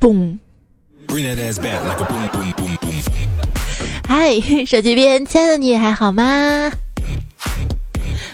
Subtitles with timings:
[0.00, 0.38] 嘣。
[4.06, 6.70] 嗨，手机边亲爱的你还好吗？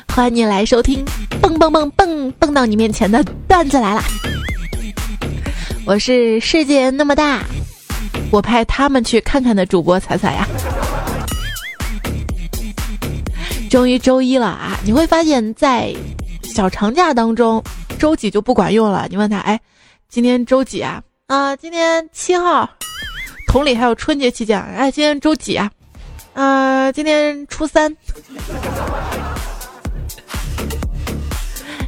[0.09, 1.05] 欢迎你来收听
[1.41, 4.03] 蹦蹦蹦蹦蹦到你面前的段子来了。
[5.85, 7.45] 我是世界那么大，
[8.31, 10.47] 我派他们去看看的主播彩彩呀。
[13.69, 14.79] 终于周一了啊！
[14.85, 15.93] 你会发现在
[16.45, 17.61] 小长假当中，
[17.99, 19.09] 周几就不管用了。
[19.11, 19.61] 你问他，哎，
[20.09, 21.03] 今天周几啊？
[21.27, 22.69] 啊，今天七号。
[23.49, 25.71] 同理，还有春节期间，哎，今天周几啊？
[26.35, 27.97] 啊，今天初三。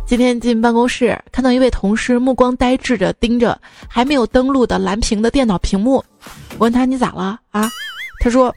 [0.07, 6.03] 今天进办公室，看到一位同事目光呆滞着盯着还没有登录的蓝屏的电脑屏幕。
[6.53, 7.71] 我问他你咋了啊？
[8.21, 8.55] 他说，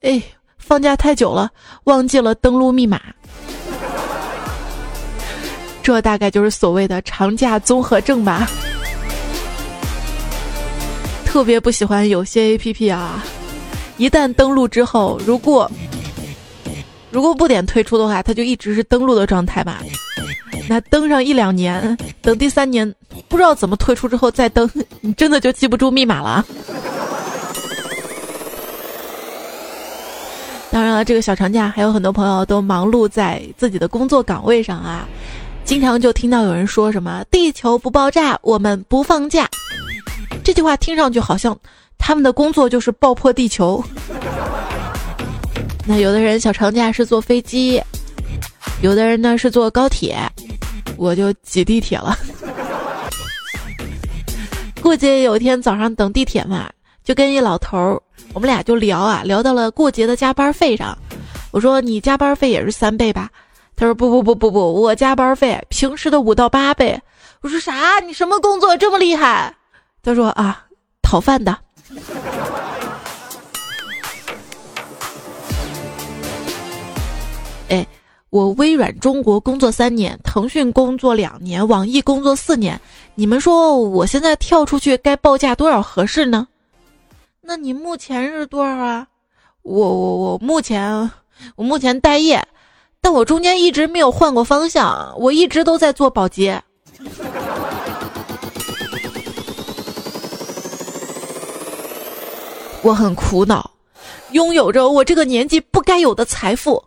[0.00, 0.22] 哎。
[0.56, 1.50] 放假太久了，
[1.84, 2.98] 忘记了登录密码。
[5.82, 8.48] 这大概就是所谓的长假综合症吧。
[11.34, 13.20] 特别不喜欢有些 A P P 啊，
[13.96, 15.68] 一旦登录之后，如果
[17.10, 19.78] 如果不点退出的话，它就一直是登录的状态嘛。
[20.68, 22.88] 那登上一两年，等第三年
[23.26, 26.46] 不知道怎么退出之后再登，你真的就记不住密码了。
[30.70, 35.04] 当然了，这个小长假还有很多朋友都忙碌在自己的工作岗位上啊，
[35.64, 39.48] 经常就听到有人说什么“地球不爆炸，我们不放假”，
[40.44, 41.58] 这句话听上去好像
[41.96, 43.82] 他们的工作就是爆破地球。
[45.86, 47.82] 那有的人小长假是坐飞机，
[48.82, 50.16] 有的人呢是坐高铁，
[50.96, 52.16] 我就挤地铁了。
[54.82, 56.70] 过节有一天早上等地铁嘛。
[57.02, 58.00] 就跟一老头儿，
[58.32, 60.96] 我们俩就聊啊，聊到了过节的加班费上。
[61.50, 63.28] 我说你加班费也是三倍吧？
[63.76, 66.98] 他说不不不不不，我加班费平时的五到八倍。
[67.42, 68.00] 我说啥？
[68.00, 69.54] 你什么工作这么厉害？
[70.04, 70.66] 他说啊，
[71.00, 71.56] 讨饭的。
[77.70, 77.86] 哎，
[78.28, 82.78] 我微软中国工作三年，腾讯工作两年，网易工作四年。
[83.14, 86.46] 你们说我现在跳出去该报价多少合适呢？
[87.40, 89.06] 那你目前是多少啊？
[89.62, 91.10] 我我我目前
[91.56, 92.46] 我目前待业，
[93.00, 96.62] 但我中间一直没有换过方向，我一直都在做保洁。
[102.84, 103.70] 我很苦恼，
[104.32, 106.84] 拥有着我这个年纪不该有的财富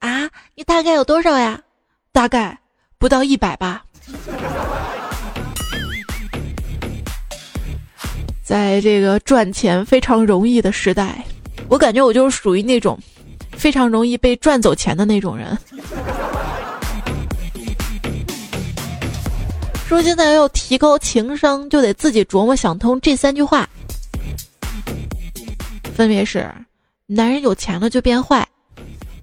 [0.00, 0.28] 啊！
[0.54, 1.58] 你大概有多少呀？
[2.12, 2.58] 大概
[2.98, 3.82] 不到一百吧。
[8.44, 11.24] 在这个赚钱非常容易的时代，
[11.70, 12.98] 我感觉我就是属于那种
[13.52, 15.56] 非常容易被赚走钱的那种人。
[19.88, 23.66] 说现在要提高情商，就得自己琢磨想通这三句话，
[25.98, 26.48] 分别是：
[27.06, 28.46] 男人有钱了就变坏，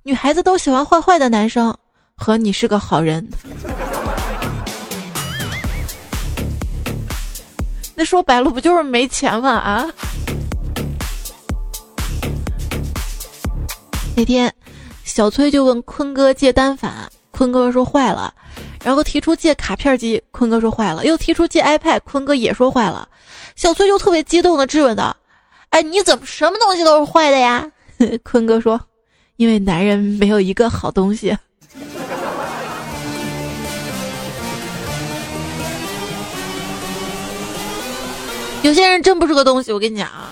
[0.03, 1.73] 女孩子都喜欢坏坏的男生，
[2.17, 3.25] 和你是个好人。
[7.95, 9.51] 那说白了不就是没钱吗？
[9.51, 9.87] 啊！
[14.17, 14.53] 那天，
[15.05, 18.33] 小崔就问坤哥借单反，坤哥说坏了，
[18.83, 23.07] 然后提出借卡片机，坤哥说坏了，又提出借 iPad，坤哥也说坏了，
[23.55, 25.15] 小崔就特别激动的质问道
[25.75, 27.69] ：“哎，你怎么什么东西都是坏的呀？”
[28.23, 28.79] 坤哥说
[29.35, 31.37] ：“因为男人没有一个好东西。
[38.63, 40.31] ”有些人真不是个东西，我跟你讲啊，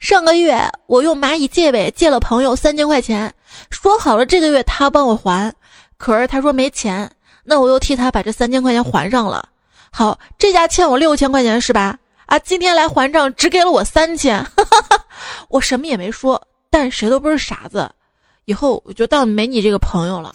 [0.00, 3.32] 上个月我用蚂蚁借呗借了朋友三千块钱，
[3.70, 5.54] 说好了这个月他帮我还，
[5.98, 7.08] 可是他说没钱，
[7.44, 9.50] 那我又替他把这三千块钱还上了。
[9.92, 11.96] 好，这家欠我六千块钱是吧？
[12.30, 14.46] 啊，今天来还账只给了我三千，
[15.50, 16.40] 我什么也没说，
[16.70, 17.90] 但谁都不是傻子，
[18.44, 20.32] 以后我就当没你这个朋友了。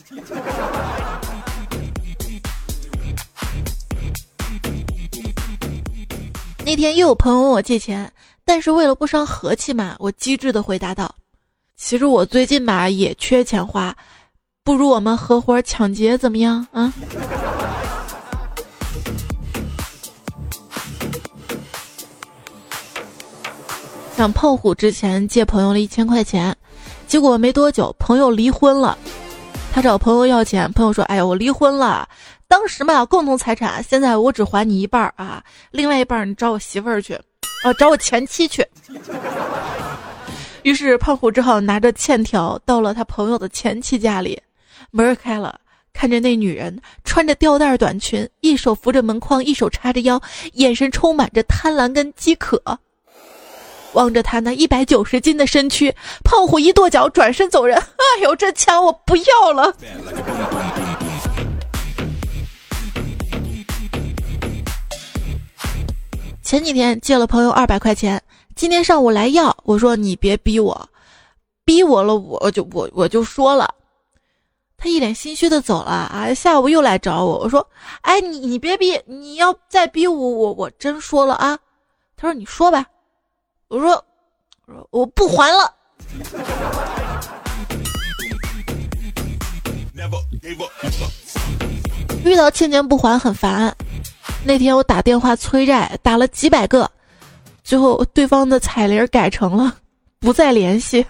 [6.65, 8.11] 那天又有朋友问我借钱，
[8.43, 11.15] 但是为了不伤和气嘛，我机智的回答道
[11.79, 13.95] ：“其实我最近吧也缺钱花，
[14.65, 16.93] 不如我们合伙抢劫怎么样啊？”
[24.15, 26.55] 想胖虎之前借朋友了一千块钱，
[27.05, 28.97] 结果没多久朋友离婚了，
[29.73, 32.07] 他找朋友要钱，朋友说：“哎呀，我离婚了。”
[32.47, 37.13] 当时嘛，共同财产，现在我只还你一半儿啊，另外一半儿你找我媳妇儿去，
[37.65, 38.65] 啊，找我前妻去。
[40.63, 44.41] 于是胖虎只好拿着欠条到了他朋友的前妻家里，
[44.91, 45.59] 门开了，
[45.91, 50.21] 看着那女人穿着吊带短裙，一手扶着门框，一手叉着腰，
[50.53, 52.61] 眼神充满着贪婪跟饥渴。
[53.95, 55.91] 望着他那一百九十斤的身躯，
[56.23, 57.75] 胖虎一跺脚，转身走人。
[57.97, 59.73] 哎呦，这枪我不要了！
[66.43, 68.21] 前几天借了朋友二百块钱，
[68.55, 70.89] 今天上午来要，我说你别逼我，
[71.65, 73.73] 逼我了我就我我就说了。
[74.77, 76.33] 他一脸心虚的走了啊！
[76.33, 77.65] 下午又来找我，我说
[78.03, 81.57] ：“哎，你你别逼，你要再逼我，我我真说了啊。”
[82.15, 82.85] 他说：“你说吧。”
[83.67, 84.05] 我说
[84.67, 85.73] ：“我说我不还了。”
[92.23, 93.75] 遇到欠钱不还很烦。
[94.43, 96.89] 那天我打电话催债，打了几百个，
[97.63, 99.75] 最后对方的彩铃改成了
[100.19, 101.03] 不再联系。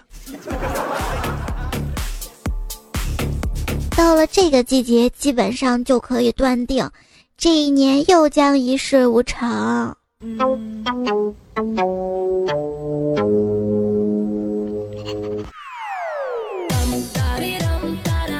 [3.97, 6.89] 到了这个季节，基本上就可以断定，
[7.37, 9.93] 这一年又将一事无成。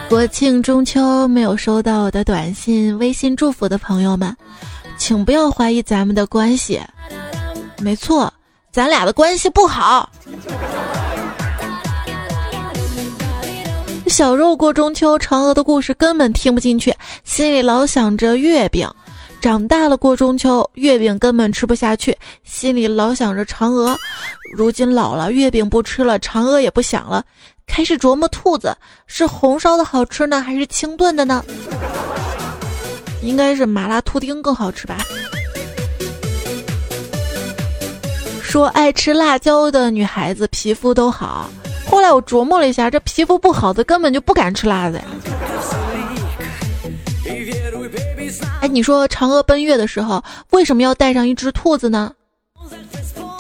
[0.10, 4.34] 国庆中秋没有收到我的短信、微信祝福的朋友们，
[4.98, 6.80] 请不要怀疑咱们的关系。
[7.80, 8.34] 没错，
[8.72, 10.10] 咱俩的关系不好。
[14.08, 16.96] 小肉过中秋，嫦娥的故事根本听不进去，
[17.26, 18.88] 心里老想着月饼；
[19.46, 23.96] 长大了过中秋，月饼根本吃不下去，心里老想着嫦娥。
[24.52, 27.24] 如今老了，月饼不吃了，嫦娥也不想了，
[27.68, 28.76] 开始琢磨兔子
[29.06, 31.46] 是红烧的好吃呢，还是清炖的呢？
[33.22, 34.98] 应该是麻辣兔丁更好吃吧。
[38.42, 41.48] 说爱吃辣椒的女孩子皮肤都好。
[41.88, 45.06] 后来我琢磨了一下，这皮肤不好的根本就不敢吃辣的呀。
[48.62, 52.12] 哎，你说嫦娥奔月的时候为什么要带上一只兔子呢？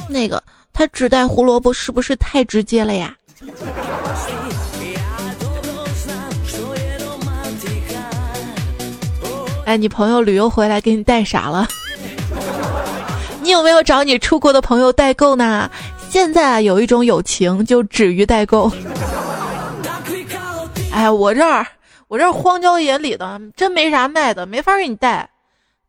[0.08, 3.16] 那个他只带胡萝卜是不是太直接了呀？
[9.66, 11.68] 哎，你朋友旅游回来给你带啥了？
[13.42, 15.70] 你有没有找你出国的朋友代购呢？
[16.10, 18.72] 现在啊，有一种友情就止于代购。
[20.92, 21.66] 哎，我这儿
[22.16, 25.30] 我这荒郊野里的，真没啥卖的，没法给你带。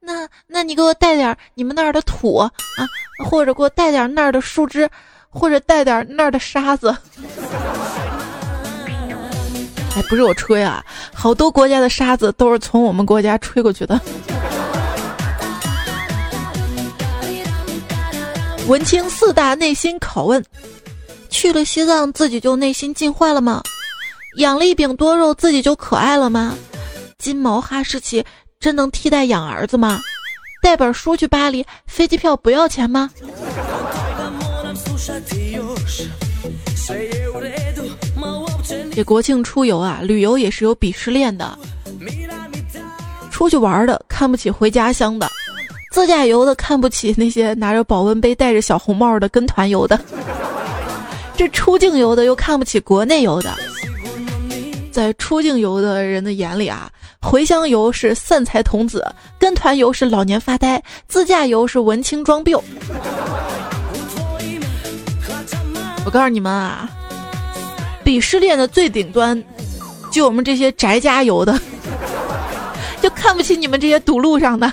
[0.00, 2.50] 那那你给我带点你们那儿的土啊，
[3.24, 4.90] 或者给我带点那儿的树枝，
[5.30, 6.88] 或者带点那儿的沙子。
[9.94, 10.84] 哎，不是我吹啊，
[11.14, 14.00] 好多国家的沙子都是从我们国家吹过去的。
[18.66, 20.44] 文清四大内心拷问：
[21.30, 23.62] 去了西藏自己就内心进化了吗？
[24.36, 26.54] 养了一饼多肉自己就可爱了吗？
[27.18, 28.24] 金毛哈士奇
[28.60, 30.00] 真能替代养儿子吗？
[30.62, 33.10] 带本书去巴黎，飞机票不要钱吗？
[38.94, 41.58] 这国庆出游啊，旅游也是有鄙视链的。
[43.30, 45.30] 出去玩的看不起回家乡的。
[45.92, 49.98] 自驾游的看不起那些拿着保温杯、戴着小红帽的跟团游的，
[51.36, 53.54] 这出境游的又看不起国内游的。
[54.96, 59.06] 在出境游的人的眼里啊，回乡游是散财童子，
[59.38, 62.54] 跟团游是老年发呆，自驾游是文青装逼。
[66.02, 66.88] 我告诉你们啊，
[68.02, 69.44] 鄙视链的最顶端，
[70.10, 71.60] 就我们这些宅家游的，
[73.02, 74.72] 就看不起你们这些堵路上的。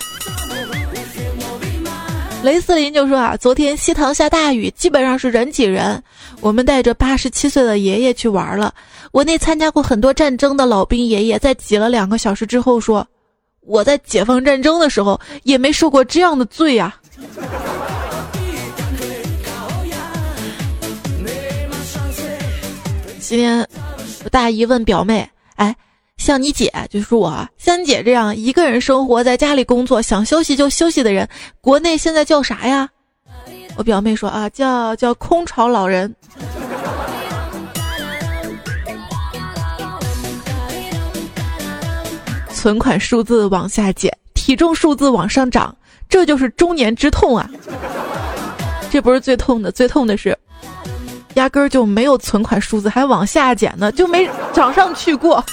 [2.44, 6.02] 雷斯林就说啊，昨天西塘下大雨，基本上是人挤人。
[6.40, 8.74] 我们带着八十七岁的爷爷去玩了。
[9.14, 13.08] 我那参加过很多战争的老兵爷爷，在挤了两个小时之后说
[13.62, 16.96] ：“我在解放战争的时候也没受过这样的罪呀。”
[23.20, 23.60] 今天
[24.24, 25.76] 我大姨问表妹：“哎。”
[26.18, 31.28] 像你姐就是我，像你姐这样一个人生活在家里工作，想休息就休息的人，
[31.62, 32.90] 国内现在叫啥呀？
[33.76, 36.16] 我表妹说啊，叫叫空巢老人。
[42.64, 45.76] 存款数字往下减，体重数字往上涨，
[46.08, 47.50] 这就是中年之痛啊！
[48.90, 50.34] 这不是最痛的，最痛的是，
[51.34, 55.44] 压根儿就没有存款数字，还往下减呢，就没涨上去过。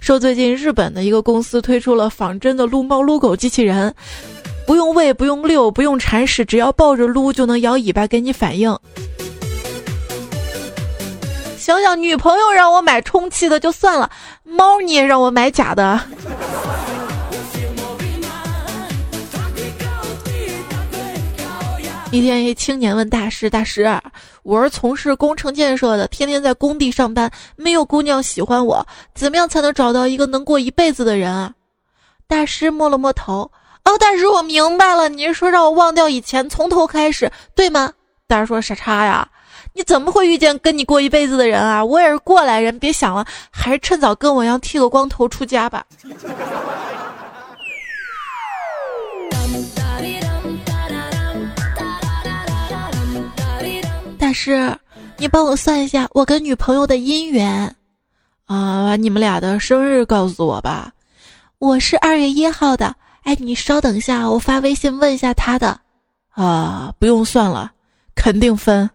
[0.00, 3.92] 说最近日本的一个公司推出了仿真的撸猫撸狗机器人，
[4.64, 8.72] 不用喂，不用遛，不用铲屎，只要抱着撸就能摇尾巴给你反应。
[11.64, 14.10] 想想女朋友让我买充气的就算了，
[14.42, 15.98] 猫你也让我买假的。
[22.10, 23.98] 一天，一青年问大师：“大师，
[24.42, 31.50] 我是从事工程建设的，天天在工地上班，没有姑娘喜欢我，怎么样才能找到一个能过一辈子的人啊？”
[32.28, 33.50] 大师摸了摸头
[33.84, 37.90] ：“哦，大师，我明白了，你是说让我忘掉以前，从头开始，对吗？”
[38.28, 39.26] 大师说：“傻叉呀，
[39.76, 41.84] 你怎么会遇见跟你过一辈子的人啊？
[41.84, 45.84] 我也是过来人，别想了，还是趁早跟我一样剃个光头出家吧。
[54.16, 54.72] ”大师，
[55.16, 57.74] 你帮我算一下我跟女朋友的姻缘，
[58.46, 60.92] 啊，把你们俩的生日告诉我吧。
[61.58, 65.80] 我是二月一号的，哎，你稍等一下，我发微信问一下他的。
[66.30, 67.72] 啊，不用算了，
[68.14, 68.88] 肯定分。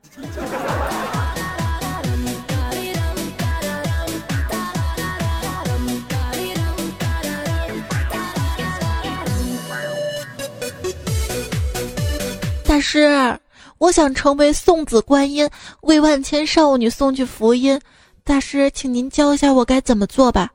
[12.65, 13.39] 大师。
[13.79, 15.49] 我想成为送子观音，
[15.83, 17.79] 为万千少女送去福音。
[18.25, 20.51] 大师，请您教一下我该怎么做吧。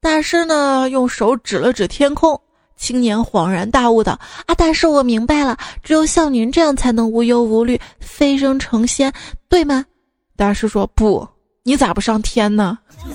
[0.00, 2.40] 大师呢，用手指了指天空。
[2.76, 9.12] 青年恍然大悟道：“啊，大师，我明白了，只有像您这样才能无忧无虑，飞升成仙，
[9.48, 9.84] 对吗？”
[10.36, 11.26] 大师说：“不，
[11.62, 12.78] 你咋不上天呢？”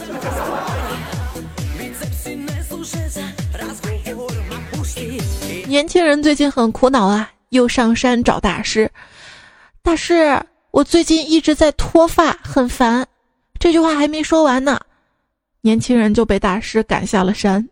[5.68, 7.30] 年轻人最近很苦恼啊。
[7.52, 8.90] 又上山找大师，
[9.84, 10.42] 大师，
[10.72, 13.06] 我最近一直在脱发，很烦。
[13.60, 14.80] 这句话还没说完呢，
[15.60, 17.68] 年轻人就被大师赶下了山。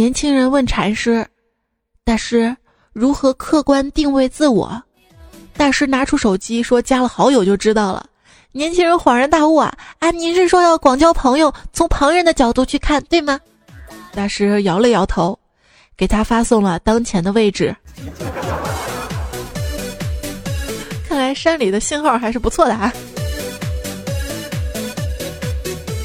[0.00, 1.26] 年轻人问禅师
[2.06, 2.56] ：“大师，
[2.94, 4.82] 如何客观定位自我？”
[5.58, 8.06] 大师拿出手机说：“加了好友就知道了。”
[8.50, 9.70] 年轻人恍然大悟啊！
[9.98, 13.38] 啊，您是说要广交朋友，从旁人的角度去看，对吗？
[14.14, 15.38] 大师摇了摇头，
[15.98, 17.76] 给他发送了当前的位置。
[21.06, 22.90] 看来山里的信号还是不错的啊。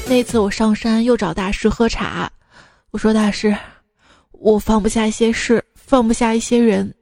[0.06, 2.30] 那次我上山又找大师喝茶，
[2.90, 3.56] 我说大师，
[4.38, 6.94] 我放不下一些事，放不下一些人。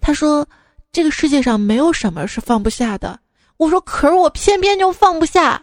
[0.00, 0.46] 他说，
[0.90, 3.18] 这个世界上没有什么是放不下的。
[3.56, 5.62] 我说，可是我偏偏就放不下。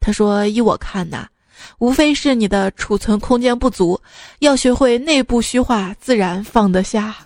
[0.00, 1.26] 他说：“依我看呐，
[1.78, 4.00] 无非是你的储存空间不足，
[4.40, 7.16] 要学会内部虚化，自然放得下。”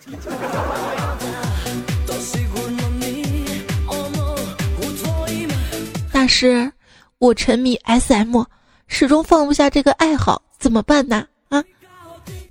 [6.12, 6.70] 大师，
[7.18, 8.42] 我沉迷 SM，
[8.86, 11.26] 始终放不下这个爱好，怎么办呢？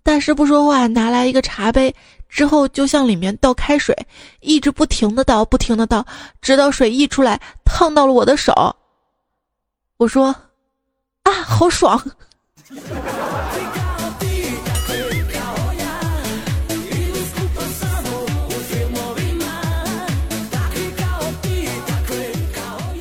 [0.08, 1.94] 大师不说话，拿来一个茶杯。
[2.30, 3.94] 之后就向里面倒开水，
[4.40, 6.06] 一直不停的倒，不停的倒，
[6.42, 8.54] 直到水溢出来，烫到了我的手。
[9.98, 10.34] 我说
[11.24, 12.02] ：“啊，好爽！”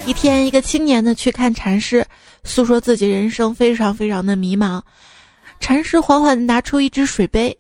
[0.07, 2.05] 一天，一个青年呢去看禅师，
[2.43, 4.83] 诉说自己人生非常非常的迷茫。
[5.61, 7.57] 禅师缓缓拿出一只水杯。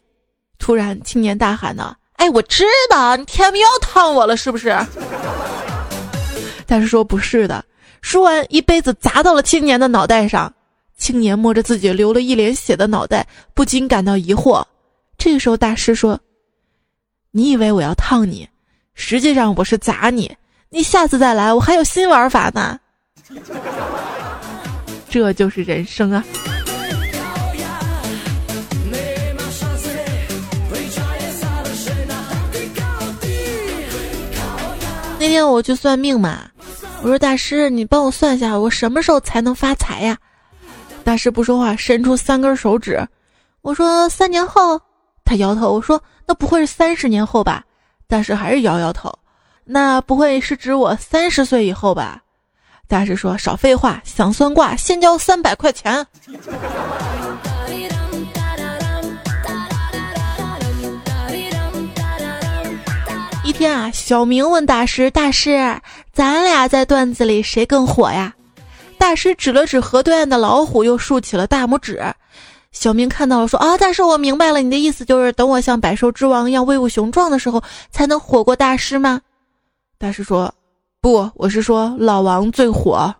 [0.59, 4.76] 突然，青年大喊道：“哎，我知道你天又要烫我了，是不是？”
[6.67, 7.65] 但是说不是的。
[8.00, 10.53] 说完，一杯子砸到了青年的脑袋上。
[10.97, 14.65] 青年摸着自己流了一脸血的脑袋，不禁感到疑惑。
[15.19, 16.19] 这个时候，大师说
[17.33, 18.49] ：“你以为我要烫你，
[18.95, 20.35] 实际上我是砸你。
[20.71, 22.81] 你下次再来，我还有新玩法呢。”
[25.11, 26.25] 这就是人生啊。
[35.26, 36.45] 那天我去算命嘛，
[37.02, 40.16] 我说大师，你帮我算一下，我什么时候才能发财呀？
[41.02, 43.04] 大师不说话，伸出三根手指。
[43.61, 44.80] 我说三年后，
[45.25, 45.73] 他摇头。
[45.73, 47.64] 我说那不会是三十年后吧？
[48.06, 49.12] 大师还是摇摇头。
[49.64, 52.23] 那不会是指我三十岁以后吧？
[52.87, 56.06] 大师说少废话，想算卦先交三百块钱。
[63.57, 63.91] 天啊！
[63.91, 65.81] 小明问大师：“大师，
[66.13, 68.35] 咱俩在段子里谁更火呀？”
[68.99, 72.05] 大师指了指河对岸的老虎，又竖起了大拇指。
[72.71, 79.23] 小明看到了，说：“啊，大师，我明白了，你的意思就是等我像百兽之王一样威武雄壮的时候，才能火过大师吗？”
[79.97, 80.53] 大师说
[81.01, 83.15] ：“不，我是说老王最火。”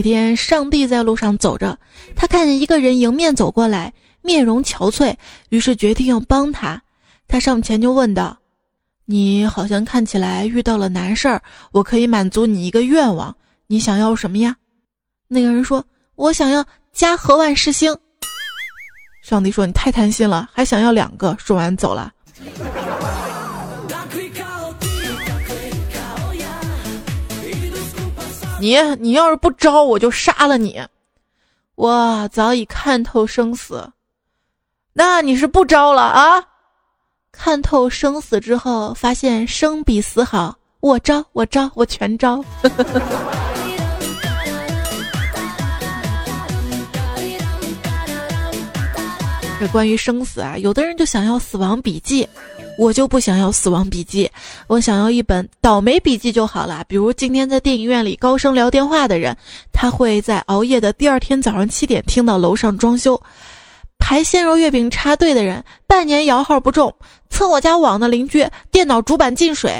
[0.00, 1.78] 那那天，上帝在路上走着，
[2.16, 3.92] 他看见一个人迎面走过来，
[4.22, 5.14] 面容憔悴，
[5.50, 6.80] 于是决定要帮他。
[7.28, 8.38] 他上前就问道
[9.04, 11.42] ：“你好像看起来遇到了难事儿，
[11.72, 14.56] 我可以满足你一个愿望，你想要什么呀？”
[15.28, 15.84] 那个人说
[16.16, 16.64] ：“我想要
[16.94, 17.94] 家和万事兴。”
[19.22, 22.10] 上帝说：“你太贪心了，还想要两个。”说完走了。
[28.60, 30.78] 你你要是不招，我就杀了你！
[31.76, 33.90] 我早已看透生死，
[34.92, 36.44] 那你是不招了啊？
[37.32, 42.44] 看透生死之后，发现生比死好，我招我招我全招。
[49.58, 52.28] 这关于生死啊，有的人就想要死亡笔记。
[52.80, 54.30] 我就不想要死亡笔记，
[54.66, 56.82] 我想要一本倒霉笔记就好了。
[56.88, 59.36] 比如今天在电影院里高声聊电话的人，
[59.70, 63.20] 他会在熬夜的第二天早上七点听到楼上装修；
[63.98, 66.90] 排鲜肉月饼插队的人，半年摇号不中；
[67.28, 69.78] 蹭我家网的邻居，电脑主板进水。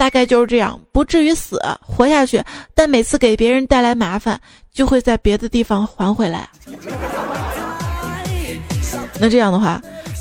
[0.00, 2.42] 大概就是这样，不至于死，活下去，
[2.74, 4.40] 但每次给别人带来麻烦，
[4.72, 6.48] 就会在别的地方还回来。
[9.20, 9.80] 那这样的话。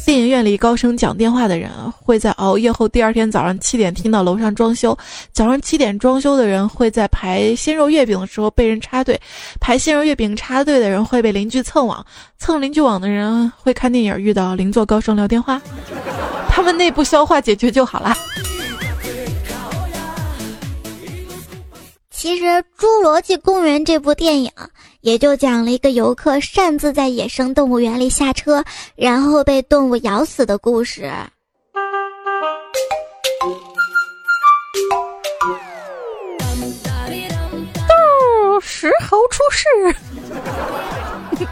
[0.10, 4.92] 电影院里高声讲电话的人会在熬夜后第二天早上七点听到楼上装修；
[5.32, 9.16] 早上七点装修的人会在排鲜肉月饼的时候被人插队；
[9.62, 12.04] 排鲜肉月饼插队的人会被邻居蹭网；
[12.40, 15.62] 蹭邻居网的人会看电影遇到邻座高声聊电话。
[16.50, 18.18] 他们内部消化解决就好了。
[22.10, 22.46] 其实
[22.80, 24.52] 《侏罗纪公园》这部电影。
[25.02, 28.62] 也就讲了一个游客擅自在野生动物园里下车，
[28.98, 31.10] 然后被动物咬死的故事。
[37.88, 39.96] 豆石猴出世。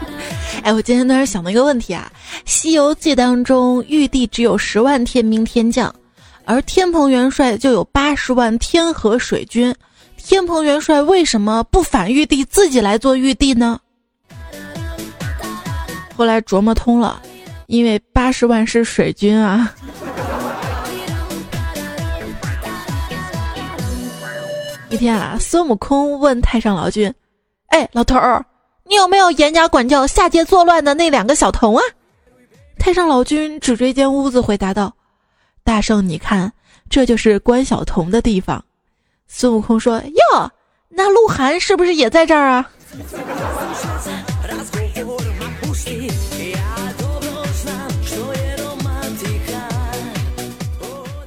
[0.62, 2.12] 哎，我今天突然想到一个问题啊，
[2.44, 5.94] 《西游记》当中玉帝只有十万天兵天将，
[6.44, 9.74] 而天蓬元帅就有八十万天河水军。
[10.28, 13.80] 天蓬元帅为什么不反玉帝，自己来做玉帝呢？
[16.14, 17.22] 后来琢磨通了，
[17.66, 19.74] 因为八十万是水军啊。
[24.90, 27.10] 一天啊，孙悟空问太上老君
[27.72, 28.44] ：“哎，老头儿，
[28.84, 31.82] 你有没有严加管教下界作乱的那两个小童啊？”
[32.78, 34.94] 太上老君指着一间屋子回答道
[35.64, 36.52] ：“大圣，你看，
[36.90, 38.62] 这就是关小童的地方。”
[39.28, 40.50] 孙悟空说：“哟，
[40.88, 42.68] 那鹿晗是不是也在这儿啊？”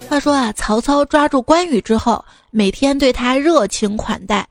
[0.10, 4.46] 话说啊，曹操抓住关羽之后，每天对他热情款待。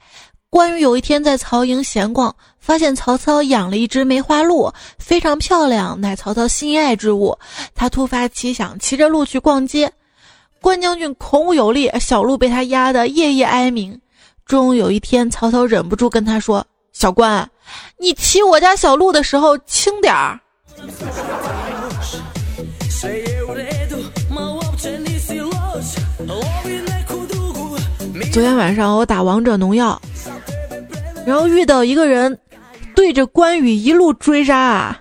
[0.48, 7.38] 关羽有一天在曹营闲逛，发现曹操养了一只梅花鹿，非常漂亮，乃曹操心爱之物。
[7.74, 9.92] 他突发奇想，骑着鹿去逛街。
[10.62, 13.98] 关将军孔武有力，小鹿被他压得夜夜哀鸣。
[14.44, 17.48] 终有一天，曹操忍不住跟他说：“小关，
[17.98, 20.38] 你骑我家小鹿的时候轻点儿。”
[28.32, 30.00] 昨天晚上我打王者农药，
[31.24, 32.38] 然后遇到一个人，
[32.94, 34.96] 对着关羽一路追杀，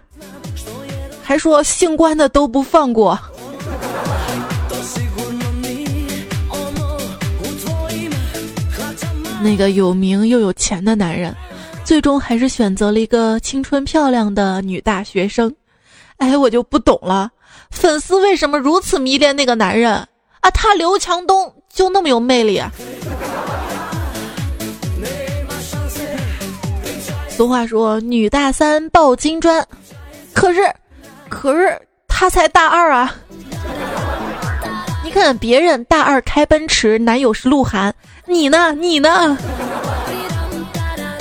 [1.22, 3.20] 还说姓关的都不放过。
[9.42, 11.36] 那个有名又有钱的男人，
[11.84, 15.54] 最终还是选择了一个青春漂亮的女大学生。
[16.18, 17.32] 哎，我就不懂了，
[17.72, 19.92] 粉丝为什么如此迷恋那个男人
[20.42, 20.52] 啊？
[20.54, 22.72] 他刘强东就那么有魅力啊？
[27.30, 29.66] 俗话说“女大三抱金砖”，
[30.36, 30.70] 可是，
[31.30, 33.16] 可是他才大二啊！
[35.10, 37.92] 你看别人大二开奔驰，男友是鹿晗。
[38.28, 38.72] 你呢？
[38.74, 39.36] 你呢？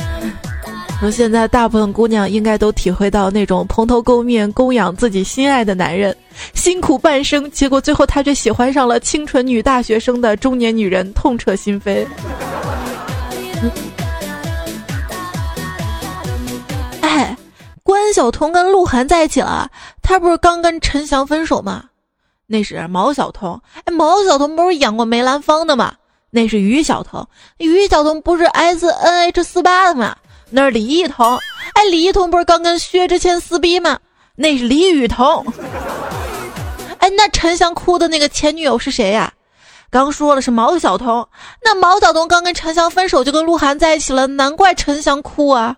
[1.01, 6.14] 说现在大部分姑娘应该都体会到那种蓬头垢面供养自己心爱的男人，
[6.53, 12.07] 辛苦半生，结果最后他却喜欢上了清纯女大学生的中年女人，痛彻心扉。
[17.01, 17.35] 哎，
[17.83, 19.70] 关晓彤跟鹿晗在一起了，
[20.03, 21.85] 他不是刚跟陈翔分手吗？
[22.48, 23.61] 那是毛晓彤。
[23.84, 25.94] 哎，毛晓彤不是演过梅兰芳的吗？
[26.30, 30.16] 那是于晓彤，于晓彤不是 S N H 四八的吗？
[30.50, 31.38] 那是李一桐，
[31.74, 33.98] 哎，李一桐不是刚跟薛之谦撕逼吗？
[34.34, 35.46] 那是李雨桐。
[36.98, 39.32] 哎，那陈翔哭的那个前女友是谁呀？
[39.90, 41.26] 刚说了是毛晓彤，
[41.64, 45.76] 那毛晓彤刚跟陈翔分手就跟鹿晗在一起了，难怪陈翔哭啊。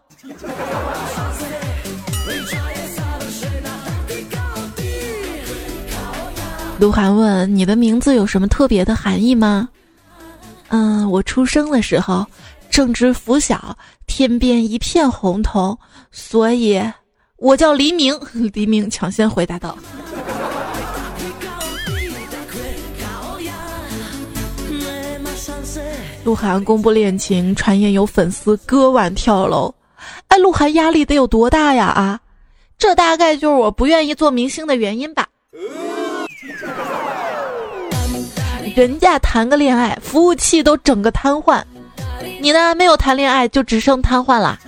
[6.81, 9.69] 鹿晗问：“你的名字有什么特别的含义吗？”
[10.69, 12.27] 嗯，我出生的时候
[12.71, 15.77] 正值拂晓，天边一片红彤，
[16.11, 16.83] 所以
[17.37, 18.19] 我叫黎明。
[18.55, 19.77] 黎明抢先回答道。
[26.25, 29.75] 鹿晗公布恋情，传言有粉丝割腕跳楼。
[30.29, 31.89] 哎，鹿晗压力得有多大呀？
[31.89, 32.19] 啊，
[32.79, 35.27] 这大概就是我不愿意做明星的原因吧。
[38.75, 41.63] 人家谈个恋爱，服务器都整个瘫痪，
[42.41, 42.75] 你呢？
[42.75, 44.59] 没有谈恋爱就只剩瘫痪了。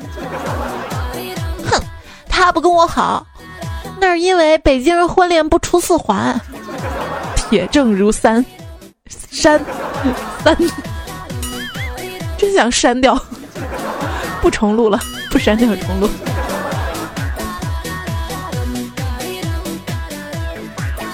[1.65, 1.81] 哼，
[2.29, 3.25] 他不跟我好，
[4.01, 6.39] 那是因为北京人婚恋不出四环。
[7.37, 8.45] 铁证如山，
[9.09, 9.61] 山
[10.43, 10.57] 三，
[12.39, 13.19] 真想删掉，
[14.41, 14.99] 不重录了，
[15.31, 16.09] 不删掉重录。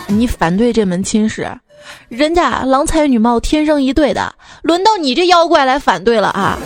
[0.09, 1.49] 你反对这门亲事？
[2.09, 6.59] 人家郎才女貌，天生一对的，轮到你这妖怪来反对了啊！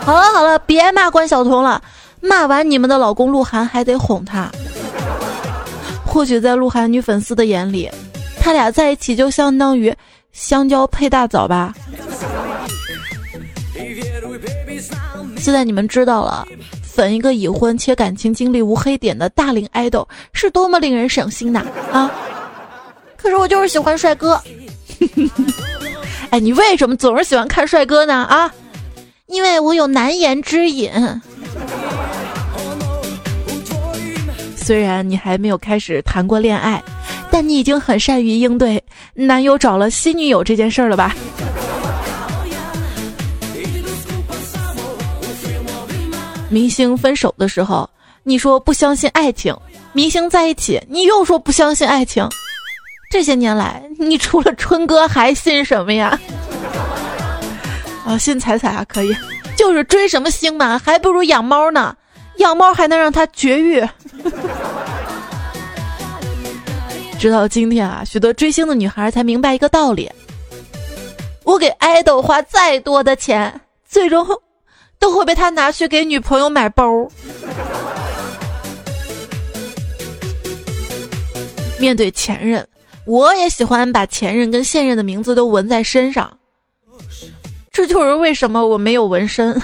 [0.00, 1.80] 好了好了，别骂关晓彤了，
[2.20, 4.50] 骂完你们的老公鹿晗还得哄他。
[6.04, 7.90] 或许在鹿晗女粉丝的眼里，
[8.40, 9.94] 他俩在一起就相当于
[10.32, 11.74] 香蕉配大枣吧。
[15.36, 16.46] 现在你们知道了，
[16.82, 21.64] 粉一个已婚且感情经历无黑点的大龄爱豆是多么令人省心呐！
[21.92, 22.10] 啊！
[23.18, 24.40] 可是我就是喜欢帅哥。
[26.30, 28.14] 哎，你为什么总是喜欢看帅哥呢？
[28.14, 28.50] 啊，
[29.26, 30.90] 因为我有难言之隐。
[34.56, 36.82] 虽然你还没有开始谈过恋爱，
[37.30, 38.82] 但你已经很善于应对
[39.14, 41.14] 男友找了新女友这件事儿了吧？
[46.50, 47.88] 明星分手的时候，
[48.22, 49.54] 你说不相信爱情；
[49.92, 52.28] 明星在一起，你又说不相信爱情。
[53.10, 56.18] 这些年来，你除了春哥还信什么呀？
[58.04, 59.16] 啊，信彩彩啊，可以，
[59.56, 61.96] 就是追什么星嘛，还不如养猫呢，
[62.36, 63.82] 养猫还能让它绝育。
[67.18, 70.10] 直到今天啊，许多追星的女孩才明白一个道理：
[71.44, 74.26] 我给爱豆花再多的钱，最终
[74.98, 77.08] 都会被他拿去给女朋友买包。
[81.78, 82.66] 面对前任。
[83.08, 86.30] 我也喜欢把前任跟现任的名字都纹在身上，
[87.72, 89.58] 这就是为什么我没有纹身。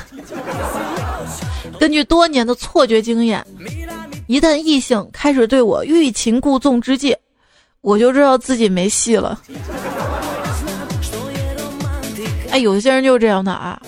[1.79, 3.45] 根据多年的错觉经验，
[4.29, 7.15] 一旦异性开始对我欲擒故纵之际，
[7.83, 9.39] 我就知道自己没戏了。
[12.51, 13.79] 哎，有些人就是这样的啊，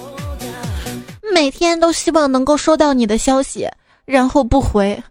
[1.32, 3.66] 每天都希望能够收到你的消息，
[4.04, 5.02] 然后不回。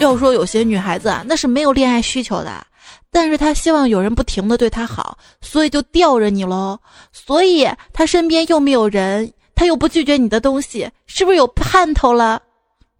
[0.00, 2.66] 要说有些女孩子啊，那是没有恋爱需求的，
[3.10, 6.78] 但是她希望有人不停的对她好，所以就吊着你喽。
[7.12, 12.40] 所以她身边又没有人，她又不拒绝你的东西，是不是有盼头了？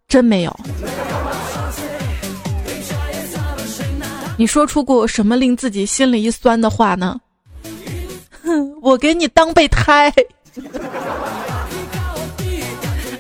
[0.07, 0.55] 真没有。
[4.37, 7.19] 你说出过什么令自己心里一酸的话呢？
[8.43, 10.13] 哼， 我给你当备胎。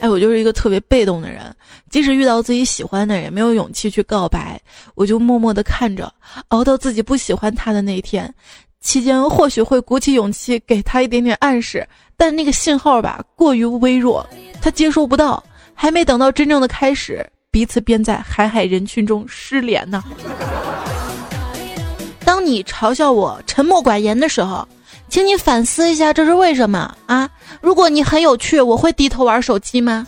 [0.01, 1.55] 哎，我就是一个特别被动的人。
[1.91, 4.59] 即使遇到自己喜欢的人，没有勇气去告白，
[4.95, 6.11] 我就默默的看着，
[6.49, 8.33] 熬到自己不喜欢他的那一天。
[8.81, 14.27] 期间或许会鼓起勇气给他一点点暗示，但那个信号吧过于微弱，
[14.63, 15.43] 他接收不到。
[15.75, 20.05] 还没等到真正的开始，彼此便在海海人群中失联呢。
[22.25, 24.67] 当你嘲笑我沉默寡言的时候，
[25.09, 27.29] 请你反思一下这是为什么啊？
[27.61, 30.07] 如果你很有趣，我会低头玩手机吗？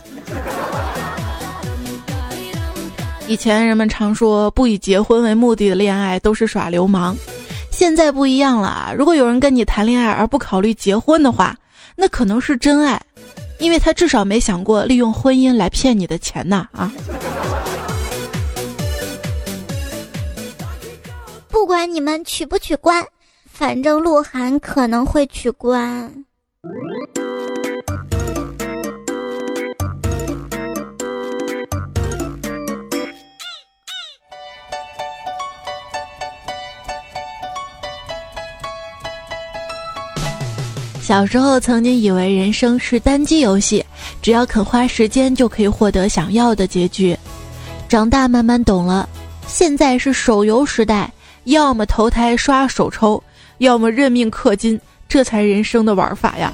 [3.33, 7.15] 以前人们常说不以结婚为目的的恋爱都是耍流氓，
[7.71, 8.93] 现在不一样了。
[8.95, 11.57] 如果有人跟你谈恋爱而不考虑结婚的话，
[11.95, 13.01] 那可能是真爱，
[13.57, 16.91] 因为他至少没想过利用婚姻来骗你的钱呐啊！
[21.49, 23.03] 不管你们取不取关，
[23.51, 26.23] 反正鹿晗可能会取关。
[41.13, 43.85] 小时候曾经以为人生是单机游戏，
[44.19, 47.15] 只要肯花时间就可以获得想要的结局。
[47.87, 49.07] 长大慢慢懂了，
[49.45, 53.23] 现在是手游时代，要么投胎刷手抽，
[53.59, 56.51] 要么认命氪金，这才人生的玩法呀。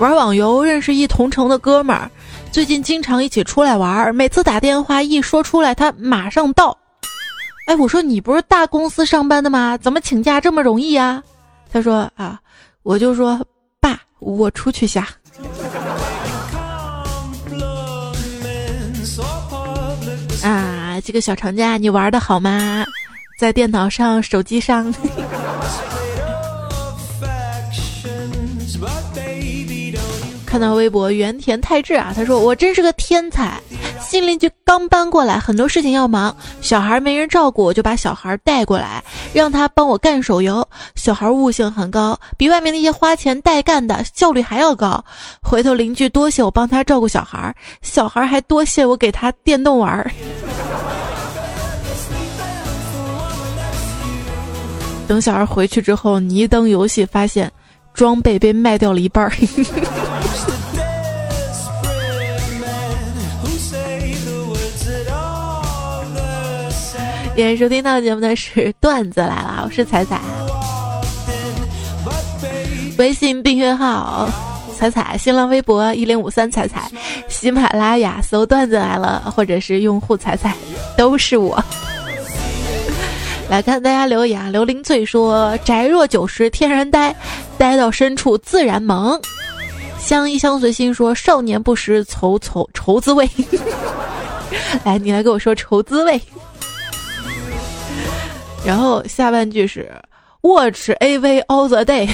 [0.00, 2.10] 玩网游认识一同城的哥们儿，
[2.50, 6.76] 最近经常一起出来玩，每次打电话一说出来，他马上到。
[7.66, 9.76] 哎，我说你不是大公司上班的吗？
[9.76, 11.22] 怎么请假这么容易呀？
[11.70, 12.40] 他说啊，
[12.82, 13.44] 我就说
[13.80, 15.08] 爸，我出去下。
[20.42, 22.86] 啊，这个小长假你玩的好吗？
[23.38, 24.94] 在电脑上、手机上。
[30.46, 33.60] 看到微博原田太志啊，他说我真是个天才。
[34.00, 40.66] 新邻居刚搬过来，很多事情要忙，小孩没人照顾，我就把小孩带过来，让他帮我干手游。
[40.94, 45.04] 小孩悟性很高，比外面那些花钱代干的效率还要高。
[45.42, 50.10] 回头邻居多谢我帮他照顾小孩，小孩还多谢我给他电动玩儿。
[55.08, 57.50] 等小孩回去之后，你一登游戏，发现
[57.96, 59.32] 装备被卖掉了一半儿。
[67.34, 70.20] 今天收听到的节目的是段子来了，我是彩彩。
[72.96, 74.26] 微信订阅号
[74.74, 76.90] 彩彩，新浪微博一零五三彩彩，
[77.28, 80.54] 喜马拉雅搜段子来了，或者是用户彩彩，
[80.96, 81.62] 都是我。
[83.48, 87.14] 来看大家留言啊，刘林醉说：宅若九十天然呆，
[87.56, 89.18] 呆到深处自然萌。
[89.98, 93.28] 相依相随心说：少年不识愁愁愁滋味。
[94.84, 96.20] 来，你来给我说愁滋味。
[98.64, 99.90] 然后下半句是
[100.40, 102.08] Watch AV all the day。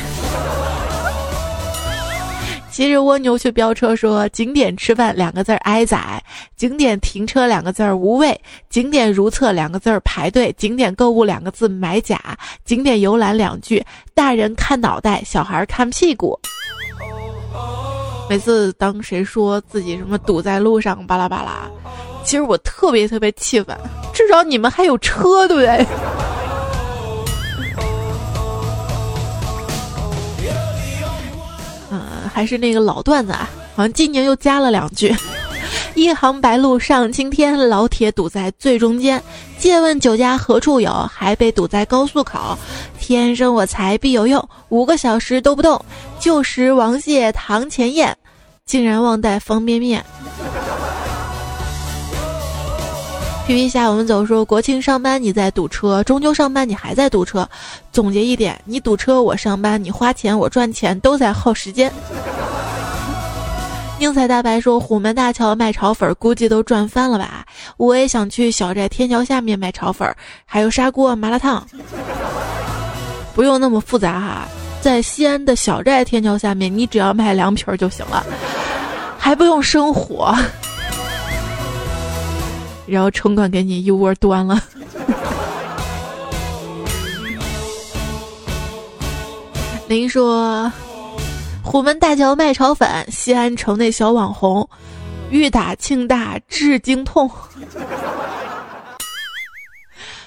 [2.73, 6.23] 骑着蜗牛去飙车，说景点吃饭两个字儿挨宰，
[6.57, 12.19] 景点停车两个字儿无味，景点如厕两个字儿排队，景点购物两个字买假，
[12.65, 16.39] 景点游览两句大人看脑袋，小孩看屁股。
[18.31, 21.71] 每次当谁说自己什么堵在路上巴拉巴拉，
[22.25, 23.77] 其实我特别特别气愤，
[24.15, 25.87] 至少你们还有车，对不对？
[32.33, 35.15] 还是那个老段子啊，好像今年又加了两句
[35.95, 39.23] ：“一行白鹭上青天，老铁堵在最中间。
[39.59, 40.91] 借问酒家何处有？
[41.13, 42.59] 还被堵在高速口。
[42.99, 45.85] 天生我材必有用，五个小时都不动。
[46.19, 48.17] 旧时王谢堂前燕，
[48.67, 50.05] 竟然忘带方便面。”
[53.45, 57.47] 皮皮虾，我们走说国庆上班你在堵车，中秋上班你还在堵车。
[57.91, 61.93] 总结一点，你堵车我上班，你花钱我赚钱，都在耗时间。
[63.99, 67.45] 宁采大白说虎门大桥卖炒粉，估计都赚翻了吧？
[67.77, 70.09] 我也想去小寨天桥下面卖炒粉，
[70.45, 71.67] 还有砂锅麻辣烫。
[73.35, 74.49] 不用那么复杂哈，
[74.81, 78.25] 在西安的小寨天桥下面，你只要卖凉皮儿就行了，
[79.19, 80.33] 还不用生火。
[82.87, 84.61] 然后城管给你一窝端了。
[89.89, 90.73] 您说，
[91.63, 94.67] 虎门大桥卖炒粉，西安城内小网红，
[95.31, 97.31] 欲打庆大治经痛。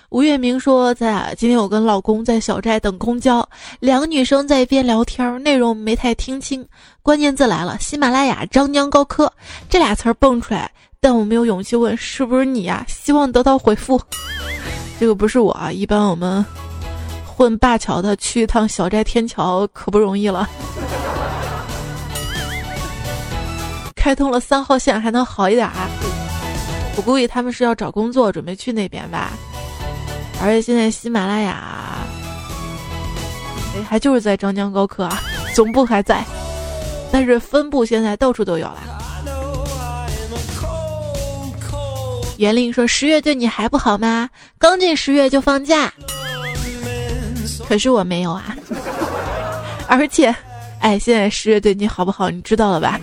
[0.10, 3.44] 吴月明说，在今天我跟老公在小寨等公交，
[3.80, 6.66] 两个女生在一边聊天，内容没太听清。
[7.02, 9.34] 关键字来了，喜马拉雅张江高科
[9.68, 10.72] 这俩词儿蹦出来。
[11.06, 14.02] 但我没有勇气问是不是你呀，希望得到回复。
[15.00, 16.44] 这个不是我啊，一般我们
[17.24, 20.50] 混灞桥的去一趟小寨天桥可不容易了。
[23.96, 25.88] 开通了三号线还能好一点啊？
[26.98, 29.34] 我估计他们是要找工作，准备去那边吧。
[30.42, 32.00] 而且现在喜马拉雅，
[33.76, 35.22] 哎，还就是在张江高科啊，
[35.54, 36.26] 总部还在，
[37.12, 39.05] 但是分部现在到处都有了。
[42.38, 44.30] 袁令说：“十月对你还不好吗？
[44.58, 45.94] 刚进十月就放假，
[47.68, 48.56] 可是我没有啊。
[49.88, 50.36] 而且，
[50.80, 52.30] 哎，现在十月对你好不好？
[52.30, 53.00] 你知道了吧？”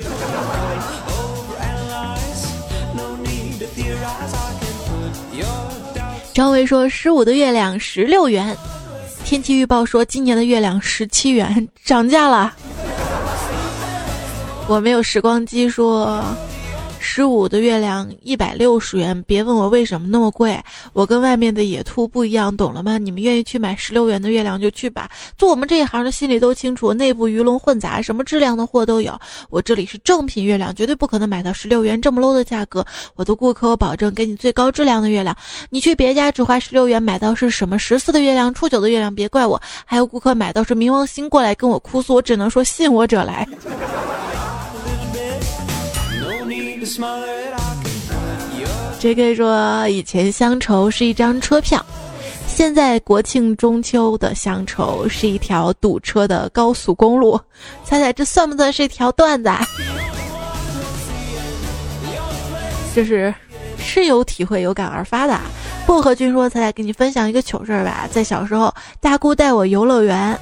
[6.35, 8.57] 张维说：“十五的月亮十六元。”
[9.25, 12.55] 天气预报说：“今年的月亮十七元，涨价了。”
[14.69, 16.23] 我没有时光机说。
[17.03, 20.59] 十五的月亮一百六十元，别问我为什么那么贵，
[20.93, 22.97] 我跟外面的野兔不一样，懂了吗？
[22.97, 25.11] 你们愿意去买十六元的月亮就去吧。
[25.37, 29.19] 做我们这一行的心里都清楚，内部鱼龙混杂，什么质量的货都有。
[29.51, 32.87] 我这里是正品月亮，绝对不可能买到十六元这么 low 的价格。
[33.17, 35.37] 我的顾客，我保证给你最高质量的月亮。
[35.71, 39.61] 你去别家只花十六元买到是什么十四的月亮、初九的月亮，别怪我。
[39.85, 43.47] 还有顾客买到是冥王星过来跟我哭诉，我只能说信我者来。
[48.99, 49.35] J.K.
[49.37, 51.85] 说，以前乡愁是一张车票，
[52.49, 57.41] 现在国庆中秋的乡愁是一条堵车的高速公路。
[57.85, 59.49] 猜猜这算不算是一条段子？
[59.49, 59.65] 啊
[62.95, 63.33] 这是
[63.79, 65.41] 深有体会、有感而发的。
[65.87, 68.09] 薄荷君说：“猜猜，给你分享一个糗事儿吧。
[68.11, 70.39] 在小时候，大姑带我游乐园，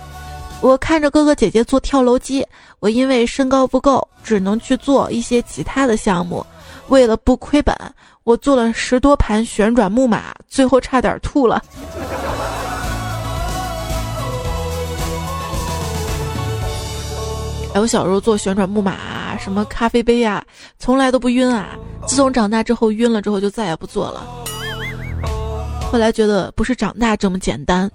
[0.61, 2.47] 我看着哥哥姐姐做跳楼机，
[2.79, 6.45] 我因为身高不够，只能去做一些其他的项目。
[6.89, 7.75] 为了不亏本。”
[8.23, 11.61] 我做了十多盘旋转木马，最后差点吐了。
[17.75, 20.45] 哎，我小时候做旋转木马，什么咖啡杯啊，
[20.79, 21.71] 从来都不晕啊。
[22.07, 24.23] 自从长大之后晕了之后，就再也不做了。
[25.91, 27.91] 后来觉得不是长大这么简单，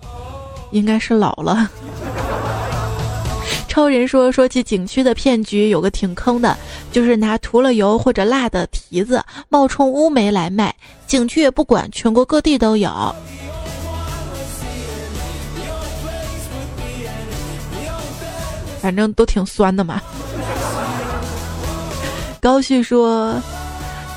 [0.71, 1.69] 应该是老了。
[3.75, 6.57] 超人说：“说起景区的骗局，有个挺坑的，
[6.93, 10.73] 就是拿涂了油或者辣的蹄子冒充乌梅来卖，
[11.05, 12.89] 景区也不管，全国各地都有，
[18.79, 20.01] 反正都挺酸的嘛。”
[22.39, 23.35] 高旭说。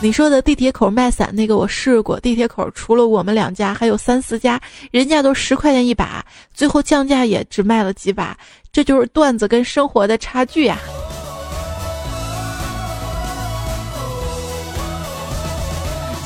[0.00, 4.60] 你说的地铁口卖伞那个我试过，地铁口除了我们两家，还有三四家，
[4.92, 8.38] 人家都十块钱一把，最后降价也只卖了几把，
[8.70, 10.78] 这就是段子跟生活的差距呀。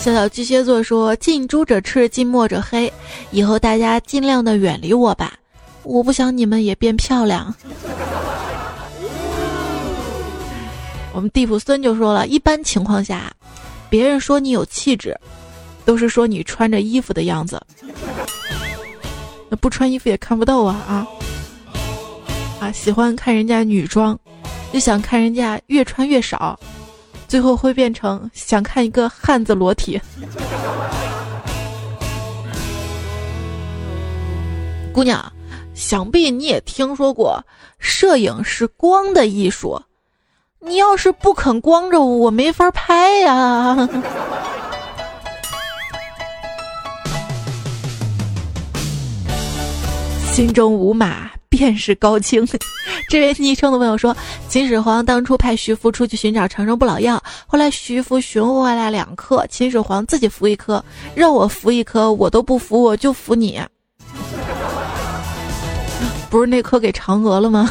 [0.00, 2.92] 小小巨蟹座说：“近朱者赤，近墨者黑，
[3.30, 5.32] 以后大家尽量的远离我吧，
[5.82, 7.54] 我不想你们也变漂亮。
[11.14, 13.32] ”我们地府孙就说了一般情况下。
[13.92, 15.14] 别人说你有气质，
[15.84, 17.60] 都是说你穿着衣服的样子。
[19.50, 21.06] 那不穿衣服也看不到啊啊！
[22.58, 24.18] 啊，喜欢看人家女装，
[24.72, 26.58] 就想看人家越穿越少，
[27.28, 30.00] 最后会变成想看一个汉子裸体。
[34.90, 35.30] 姑娘，
[35.74, 37.38] 想必你也听说过，
[37.78, 39.78] 摄影是光的艺术。
[40.64, 43.76] 你要是不肯光着我，我没法拍呀。
[50.32, 52.46] 心中无马，便是高清。
[53.10, 54.16] 这位昵称的朋友说，
[54.48, 60.82] 秦始皇当初派徐福出去寻找长生不老药，后来徐福寻回来两颗，秦始皇自己服一颗，
[61.14, 63.60] 让我服一颗，我都不服，我就服你。
[66.30, 67.68] 不是那颗给嫦娥了吗？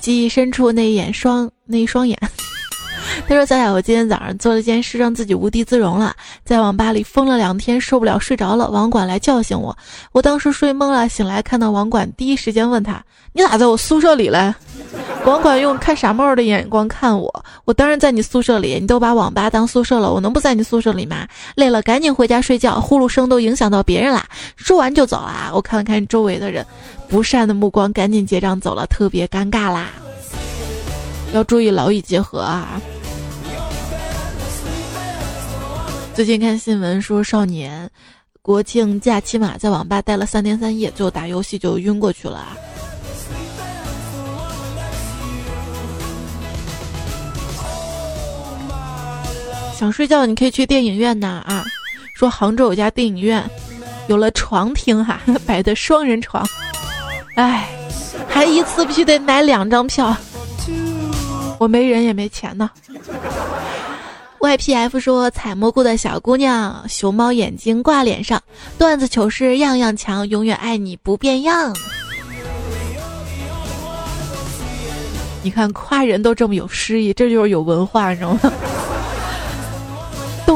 [0.00, 2.18] 记忆深处那一眼双那一双眼，
[3.28, 6.14] 他说：“咱俩，我今天早上做了件事，让自己无地自容了。
[6.44, 8.70] 在网吧里疯了两天，受不了，睡着了。
[8.70, 9.76] 网管来叫醒我，
[10.12, 13.04] 我当时睡懵了，醒来看到网管，第一时间问他：
[13.38, 14.52] 你咋在我宿舍里嘞？
[15.22, 18.80] 管管用看傻帽的眼光看我，我当然在你宿舍里。
[18.80, 21.24] 你都把网吧当宿舍了，我能不在你宿舍里吗？
[21.54, 24.26] 累了赶紧回家睡觉，呼噜声都影响到别人啦。
[24.56, 25.52] 说完就走了。
[25.54, 26.66] 我看了看周围的人。”
[27.08, 29.86] 不善的目光，赶紧结账走了，特别尴尬啦！
[31.32, 32.80] 要注意劳逸结合啊！
[36.12, 37.88] 最近看新闻说，少年
[38.42, 42.48] 国庆假期嘛，在网吧待了三天三夜，最后打游戏就晕过去了。
[49.78, 51.64] 想睡觉，你可以去电影院呐啊！
[52.12, 53.48] 说杭州有家电影院，
[54.08, 56.44] 有了床厅哈， 摆的双人床。
[57.36, 57.68] 哎，
[58.28, 60.16] 还一次必须得买两张票，
[61.60, 62.68] 我没人也没钱呢。
[64.40, 68.42] YPF 说：“采蘑菇的小姑娘，熊猫眼睛挂脸上，
[68.78, 71.72] 段子糗事样样强，永远爱你不变样。”
[75.40, 78.52] 你看夸人都这么有诗意，这就是有文化，你知道吗？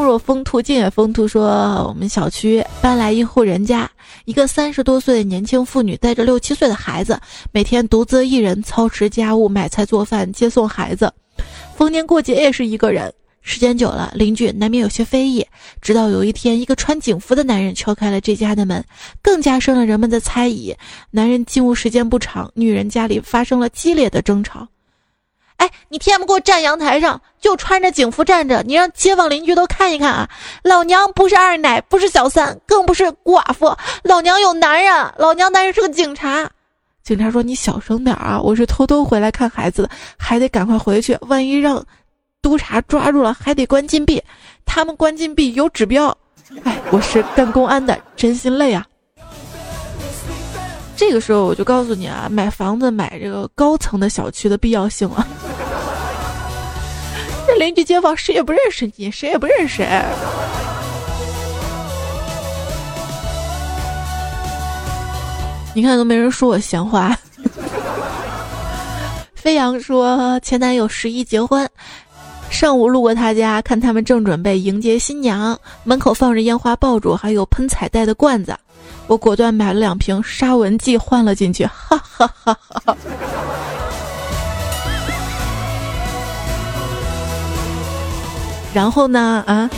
[0.03, 1.49] 若风兔，静也风兔说
[1.89, 3.91] ：“我们小区搬来一户人家，
[4.25, 7.19] 一个三十多岁的年轻妇女带着六七岁的孩子，
[7.53, 11.13] 每天独自一人操持家务、买菜、做饭、接送孩子。
[11.77, 13.13] 逢年过节也是一个人。
[13.45, 15.45] 时间久了，邻居难免有些非议。
[15.81, 18.85] 直到有一天，一个穿警服的男人敲开了这家的门，
[19.21, 20.73] 更加深了人们的猜疑。
[21.11, 24.69] 男人进屋时间不长，女人家里发生了激烈的争吵。”
[25.63, 30.29] 哎，你天不给我站阳台上，就穿着警服站着，你让街坊邻居都看一看啊！
[30.65, 36.51] 老娘不是二奶，不是小三，更不是寡妇，老娘有男人，老娘男人是个警察。
[37.05, 41.81] 警察说：“你小声点啊，我是偷偷回来看孩子的，还得赶快回去，万一让
[42.41, 44.21] 督察抓住了，还得关禁闭。
[44.65, 46.07] 他们关禁闭有指标。
[46.65, 48.85] 哎，我是干公安的，真心累啊。”
[50.95, 55.27] 这个时候我就告诉你啊，买房子买这个高层的小区的必要性了。
[57.47, 59.87] 这邻居街坊谁也不认识你，谁也不认识。
[65.75, 67.17] 你看都没人说我闲话。
[69.35, 71.69] 飞扬说前男友十一结婚，
[72.49, 78.57] 上午路过他家，看他们正准备迎接新娘，门口放着烟花爆竹，还有喷彩带的罐子，
[79.09, 82.97] 我果断买了两瓶杀蚊剂换了进去，哈哈哈哈。
[88.75, 89.45] 然后呢？
[89.47, 89.69] 啊，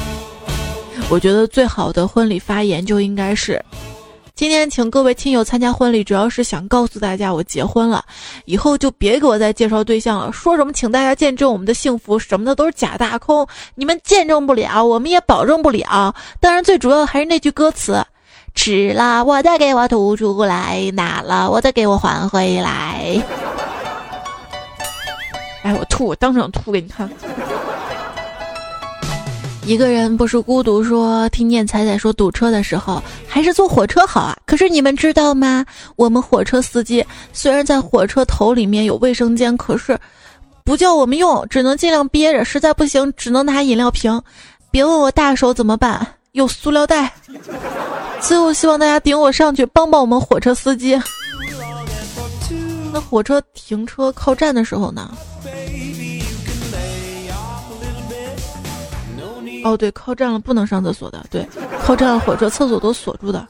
[1.11, 3.63] 我觉得最好的婚礼发言就应该是。
[4.37, 8.05] 今天请各位亲友参加婚礼，主要是想告诉大家我结婚了，
[8.47, 10.33] 以后就别给我再介绍对象了。
[10.33, 16.15] 说什么请大家见证我们的幸福什么的都是假大空，你们见证不了，我们也保证不了。
[16.41, 18.05] 当然，最主要的还是那句歌词：
[18.57, 23.23] 吃了我的给我吐出来，拿了我的给我还回来。
[25.63, 27.09] 哎，我吐，我当场吐给你看。
[29.67, 30.85] 一个人不是孤独。
[30.85, 34.37] 说听见彩彩说堵车的时候，还是坐火车好啊。
[34.45, 35.65] 可是你们知道吗？
[35.97, 39.99] 我们火车司机虽然在火车头里面有卫生间，可是
[40.65, 42.45] 不叫我们用，只能尽量憋着。
[42.45, 44.21] 实在不行，只能拿饮料瓶。
[44.71, 47.13] 别问我大手怎么办，有塑料袋。
[48.21, 51.01] 最后希望大家顶我上去，帮帮我们火车司机。
[52.93, 55.11] 那火车停车靠站的时候呢？
[59.65, 61.25] 哦，对，靠站了不能上厕所的。
[61.31, 61.45] 对，
[61.83, 63.47] 靠站了火车厕所都锁住的。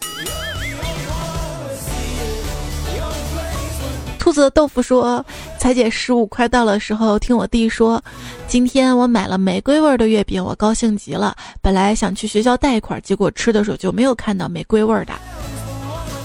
[4.16, 5.22] 兔子豆腐说
[5.60, 8.02] ：“彩姐十五快到了时候，听我弟说，
[8.48, 11.36] 今天我买了玫瑰味的月饼，我高兴极了。
[11.60, 15.12] 本来想去学校带一块，结果吃的时候就没有看到玫瑰味的。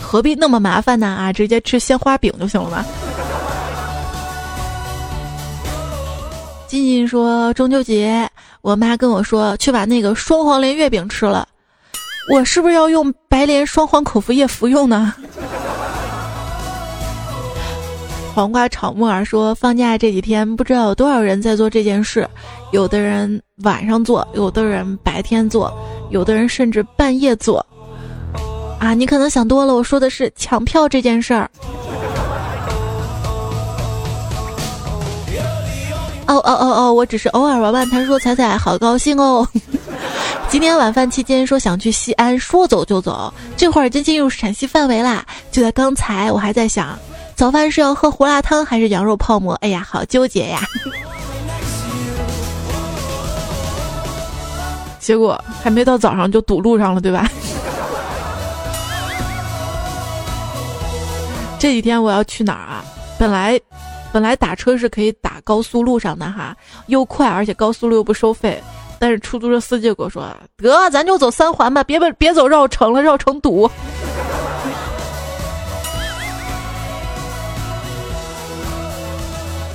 [0.01, 1.07] 何必那么麻烦呢？
[1.07, 2.85] 啊，直接吃鲜花饼就行了吗？”
[6.69, 8.29] 静静说：“中秋节。”
[8.61, 11.47] 我妈跟我说去把那个双黄连月饼吃了，
[12.31, 15.11] 我是不是要用白莲双黄口服液服用呢？
[18.35, 22.29] 黄瓜炒木耳说放假这几天不知道有多少人在做这件事，
[22.71, 25.73] 有的人晚上做，有的人白天做，
[26.11, 27.65] 有的人甚至半夜做。
[28.79, 31.49] 啊，你可能想多了，我说的是抢票这件事儿。
[36.29, 37.89] 哦哦哦哦，我只是偶尔玩玩。
[37.89, 39.47] 他说：“彩彩好高兴哦，
[40.47, 45.25] 今天晚饭期间说想去西安，说走就走，这会儿已经进入陕西范围啦。
[45.51, 46.95] 就在刚才，我还在想，
[47.35, 49.53] 早饭是要喝胡辣汤还是羊肉泡馍？
[49.55, 50.59] 哎呀，好纠结呀！
[54.99, 57.27] 结果还没到早上就堵路上了，对吧？
[61.57, 62.85] 这几天我要去哪儿啊？
[63.17, 63.59] 本来。”
[64.11, 66.55] 本来打车是可以打高速路上的哈，
[66.87, 68.61] 又快，而且高速路又不收费。
[69.01, 73.69] 但是出租车司机跟我说：“得，咱就走三环吧，别别别走绕城了，绕城堵。”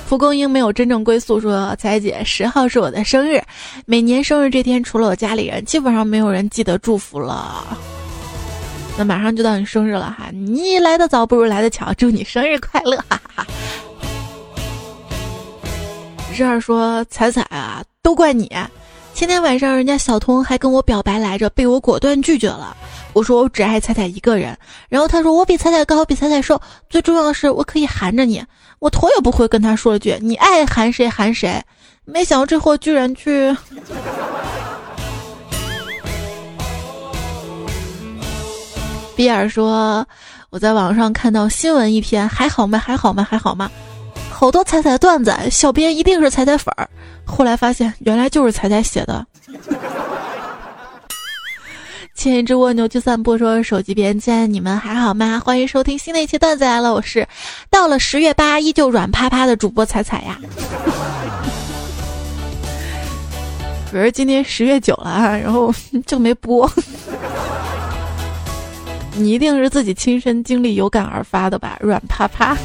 [0.06, 3.42] 蒲公英没有真正归宿，说：“彩姐，十号是我的生日，
[3.86, 7.64] 每年生日这天，除了我家里人，基本上没有人记得祝福了。
[8.98, 12.98] 那马上就到你生日了哈，你来的早不如来的巧，祝你生日快乐！
[13.08, 13.46] 哈哈哈”
[16.36, 18.50] 这儿说彩彩啊，都怪你！
[19.14, 22.76] 前天晚上人家小童还跟我表白来着，被我果断拒绝了。
[23.12, 24.58] 我说我只爱彩彩一个人，
[24.88, 26.60] 然后他说我比彩彩高，比彩彩瘦，
[26.90, 28.44] 最重要的是我可以含着你。
[28.80, 31.62] 我头也不回跟他说了句：“你爱含谁含谁。”
[32.04, 33.56] 没想到这货居然去。
[39.14, 40.04] 比尔说
[40.50, 42.76] 我在网上看到新闻一篇，还好吗？
[42.76, 43.24] 还好吗？
[43.30, 43.70] 还好吗？
[44.50, 46.88] 多彩彩段子，小编一定是彩彩粉儿。
[47.24, 49.24] 后来发现，原来就是彩彩写的。
[52.14, 55.42] 牵一只蜗牛去散步，说手机边亲你们还好吗？
[55.44, 57.26] 欢迎收听新的一期段子来了，我是
[57.68, 60.38] 到了十月八依旧软趴趴的主播彩彩呀。
[63.90, 65.74] 可是今天十月九了，然后
[66.06, 66.70] 就没播。
[69.16, 71.76] 你一定是自己亲身经历有感而发的吧？
[71.80, 72.56] 软趴趴。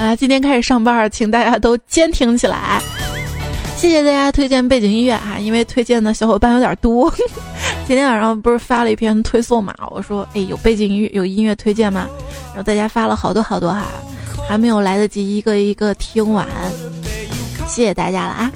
[0.00, 2.80] 啊，今天开始上班，请大家都坚挺起来！
[3.76, 7.12] 谢谢大家推荐背景音乐哈，因为推荐的小伙伴有点多。
[7.86, 9.74] 今天晚上不是发了一篇推送嘛？
[9.90, 12.08] 我说，哎，有背景音乐有音乐推荐吗？
[12.46, 13.88] 然后大家发了好多好多哈，
[14.48, 16.48] 还没有来得及一个一个听完，
[17.68, 18.52] 谢谢大家了啊！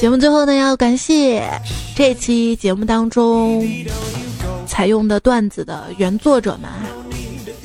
[0.00, 1.48] 节目最后呢，要感谢
[1.94, 3.64] 这期节目当中
[4.66, 6.82] 采用的段子的原作者们啊。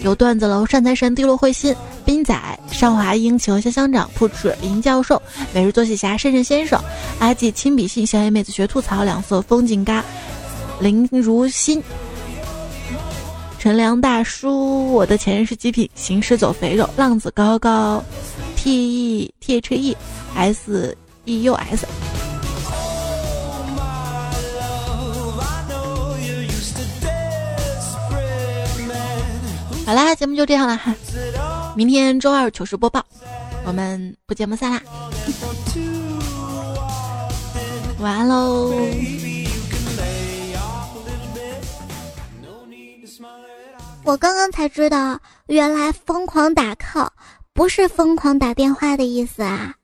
[0.04, 1.74] 有段子楼、善财神、滴落彗星、
[2.04, 2.38] 斌仔、
[2.70, 5.22] 上华英球、香香长、扑哧、林教授、
[5.54, 6.78] 每日作息侠、慎慎先生、
[7.20, 10.04] 阿纪亲笔信、小野妹子学吐槽、两色风景嘎、
[10.82, 11.82] 林如心、
[13.58, 18.04] 陈良大叔、我的前任是极品、行尸走肥肉、浪子高高、
[18.58, 19.97] T E T H E
[20.36, 21.88] S E U S。
[29.86, 30.95] 好啦，节目就这样了哈，
[31.75, 33.05] 明天周二糗事播报，
[33.65, 34.81] 我们不见不散啦，
[37.99, 38.73] 晚安喽。
[44.05, 47.09] 我刚刚才知道，原来疯狂打 call
[47.53, 49.75] 不是疯狂打电话的意思啊。